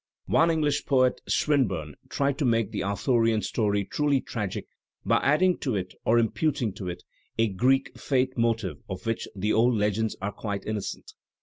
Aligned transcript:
One 0.25 0.49
English 0.49 0.87
poet, 0.87 1.21
Swinburne, 1.27 1.93
tried 2.09 2.39
to 2.39 2.43
make 2.45 2.71
the 2.71 2.81
Arthurian 2.83 3.43
story 3.43 3.85
truly 3.85 4.19
tragic 4.19 4.65
by 5.05 5.17
adding 5.17 5.59
to 5.59 5.75
it, 5.75 5.93
or 6.05 6.17
imputing 6.17 6.73
to 6.73 6.89
it, 6.89 7.03
a 7.37 7.49
Greek 7.49 7.95
fate 7.99 8.35
motive 8.35 8.77
of 8.89 9.05
which 9.05 9.27
the 9.35 9.53
old 9.53 9.75
legends 9.75 10.15
are 10.19 10.31
quite 10.31 10.65
innocent. 10.65 11.11